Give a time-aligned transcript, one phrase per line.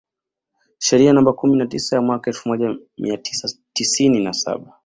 [0.79, 4.79] Sheria namba kumi na tisa ya mwaka elfu moja mia tisa tisini na saba